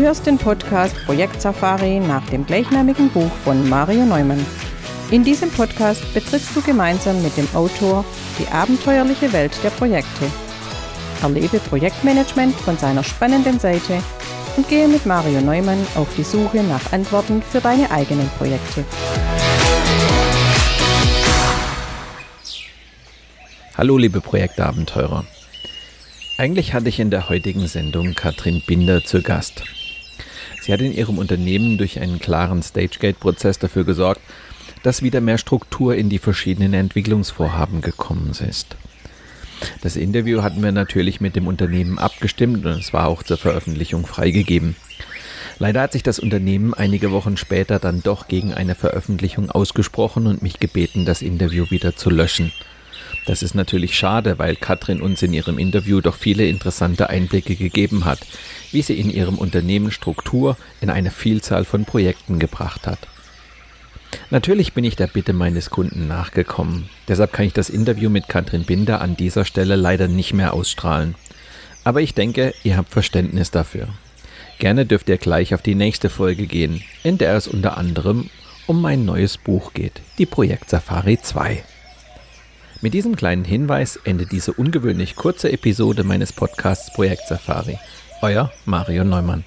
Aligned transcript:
hörst 0.00 0.26
den 0.26 0.38
Podcast 0.38 0.96
Projekt 1.04 1.42
Safari 1.42 2.00
nach 2.00 2.24
dem 2.30 2.46
gleichnamigen 2.46 3.10
Buch 3.10 3.30
von 3.44 3.68
Mario 3.68 4.04
Neumann. 4.04 4.44
In 5.10 5.24
diesem 5.24 5.50
Podcast 5.50 6.02
betrittst 6.14 6.56
du 6.56 6.62
gemeinsam 6.62 7.22
mit 7.22 7.36
dem 7.36 7.48
Autor 7.54 8.04
die 8.38 8.46
abenteuerliche 8.48 9.32
Welt 9.32 9.52
der 9.62 9.70
Projekte. 9.70 10.24
Erlebe 11.22 11.58
Projektmanagement 11.58 12.54
von 12.54 12.78
seiner 12.78 13.04
spannenden 13.04 13.58
Seite 13.60 14.02
und 14.56 14.68
gehe 14.68 14.88
mit 14.88 15.04
Mario 15.04 15.40
Neumann 15.40 15.86
auf 15.94 16.08
die 16.16 16.24
Suche 16.24 16.62
nach 16.62 16.92
Antworten 16.92 17.42
für 17.42 17.60
deine 17.60 17.90
eigenen 17.90 18.28
Projekte. 18.38 18.84
Hallo 23.76 23.98
liebe 23.98 24.20
Projektabenteurer. 24.20 25.24
Eigentlich 26.38 26.72
hatte 26.72 26.88
ich 26.88 27.00
in 27.00 27.10
der 27.10 27.28
heutigen 27.28 27.66
Sendung 27.66 28.14
Katrin 28.14 28.62
Binder 28.66 29.04
zu 29.04 29.20
Gast. 29.20 29.62
Sie 30.60 30.72
hat 30.72 30.80
in 30.80 30.92
ihrem 30.92 31.18
Unternehmen 31.18 31.78
durch 31.78 32.00
einen 32.00 32.18
klaren 32.18 32.62
Stagegate-Prozess 32.62 33.58
dafür 33.58 33.84
gesorgt, 33.84 34.20
dass 34.82 35.02
wieder 35.02 35.20
mehr 35.20 35.38
Struktur 35.38 35.94
in 35.94 36.08
die 36.08 36.18
verschiedenen 36.18 36.74
Entwicklungsvorhaben 36.74 37.80
gekommen 37.80 38.30
ist. 38.30 38.76
Das 39.82 39.96
Interview 39.96 40.42
hatten 40.42 40.62
wir 40.62 40.72
natürlich 40.72 41.20
mit 41.20 41.36
dem 41.36 41.46
Unternehmen 41.46 41.98
abgestimmt 41.98 42.64
und 42.64 42.78
es 42.80 42.92
war 42.92 43.08
auch 43.08 43.22
zur 43.22 43.36
Veröffentlichung 43.36 44.06
freigegeben. 44.06 44.76
Leider 45.58 45.82
hat 45.82 45.92
sich 45.92 46.02
das 46.02 46.18
Unternehmen 46.18 46.72
einige 46.72 47.10
Wochen 47.12 47.36
später 47.36 47.78
dann 47.78 48.02
doch 48.02 48.28
gegen 48.28 48.54
eine 48.54 48.74
Veröffentlichung 48.74 49.50
ausgesprochen 49.50 50.26
und 50.26 50.42
mich 50.42 50.58
gebeten, 50.58 51.04
das 51.04 51.20
Interview 51.20 51.70
wieder 51.70 51.96
zu 51.96 52.08
löschen. 52.08 52.52
Das 53.26 53.42
ist 53.42 53.54
natürlich 53.54 53.96
schade, 53.96 54.38
weil 54.38 54.56
Katrin 54.56 55.02
uns 55.02 55.22
in 55.22 55.32
ihrem 55.32 55.58
Interview 55.58 56.00
doch 56.00 56.16
viele 56.16 56.46
interessante 56.46 57.10
Einblicke 57.10 57.54
gegeben 57.54 58.04
hat, 58.04 58.20
wie 58.72 58.82
sie 58.82 58.98
in 58.98 59.10
ihrem 59.10 59.38
Unternehmen 59.38 59.90
Struktur 59.90 60.56
in 60.80 60.90
eine 60.90 61.10
Vielzahl 61.10 61.64
von 61.64 61.84
Projekten 61.84 62.38
gebracht 62.38 62.86
hat. 62.86 62.98
Natürlich 64.30 64.72
bin 64.72 64.84
ich 64.84 64.96
der 64.96 65.06
Bitte 65.06 65.32
meines 65.32 65.70
Kunden 65.70 66.08
nachgekommen. 66.08 66.88
Deshalb 67.08 67.32
kann 67.32 67.46
ich 67.46 67.52
das 67.52 67.70
Interview 67.70 68.10
mit 68.10 68.28
Katrin 68.28 68.64
Binder 68.64 69.00
an 69.00 69.16
dieser 69.16 69.44
Stelle 69.44 69.76
leider 69.76 70.08
nicht 70.08 70.32
mehr 70.32 70.54
ausstrahlen. 70.54 71.14
Aber 71.84 72.00
ich 72.00 72.14
denke, 72.14 72.54
ihr 72.62 72.76
habt 72.76 72.90
Verständnis 72.90 73.50
dafür. 73.50 73.88
Gerne 74.58 74.86
dürft 74.86 75.08
ihr 75.08 75.18
gleich 75.18 75.54
auf 75.54 75.62
die 75.62 75.74
nächste 75.74 76.10
Folge 76.10 76.46
gehen, 76.46 76.82
in 77.02 77.18
der 77.18 77.34
es 77.34 77.48
unter 77.48 77.78
anderem 77.78 78.28
um 78.66 78.80
mein 78.80 79.04
neues 79.04 79.36
Buch 79.38 79.72
geht, 79.72 80.00
die 80.18 80.26
Projekt 80.26 80.70
Safari 80.70 81.18
2. 81.20 81.64
Mit 82.82 82.94
diesem 82.94 83.14
kleinen 83.14 83.44
Hinweis 83.44 83.96
endet 84.04 84.32
diese 84.32 84.54
ungewöhnlich 84.54 85.14
kurze 85.14 85.52
Episode 85.52 86.02
meines 86.02 86.32
Podcasts 86.32 86.90
Projekt 86.92 87.28
Safari. 87.28 87.78
Euer 88.22 88.50
Mario 88.64 89.04
Neumann. 89.04 89.44